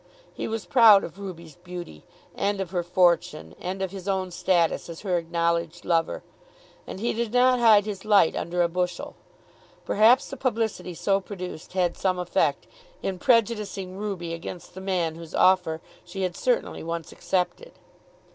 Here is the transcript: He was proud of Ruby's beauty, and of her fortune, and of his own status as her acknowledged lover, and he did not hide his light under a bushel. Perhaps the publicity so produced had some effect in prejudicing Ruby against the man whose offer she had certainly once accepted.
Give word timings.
He 0.33 0.47
was 0.47 0.65
proud 0.65 1.03
of 1.03 1.19
Ruby's 1.19 1.57
beauty, 1.57 2.05
and 2.33 2.59
of 2.59 2.71
her 2.71 2.81
fortune, 2.81 3.53
and 3.61 3.83
of 3.83 3.91
his 3.91 4.07
own 4.07 4.31
status 4.31 4.89
as 4.89 5.01
her 5.01 5.15
acknowledged 5.19 5.85
lover, 5.85 6.23
and 6.87 6.99
he 6.99 7.13
did 7.13 7.31
not 7.31 7.59
hide 7.59 7.85
his 7.85 8.03
light 8.03 8.35
under 8.35 8.63
a 8.63 8.67
bushel. 8.67 9.15
Perhaps 9.85 10.31
the 10.31 10.37
publicity 10.37 10.95
so 10.95 11.19
produced 11.19 11.73
had 11.73 11.95
some 11.95 12.17
effect 12.17 12.65
in 13.03 13.19
prejudicing 13.19 13.95
Ruby 13.95 14.33
against 14.33 14.73
the 14.73 14.81
man 14.81 15.13
whose 15.13 15.35
offer 15.35 15.81
she 16.03 16.23
had 16.23 16.35
certainly 16.35 16.81
once 16.81 17.11
accepted. 17.11 17.73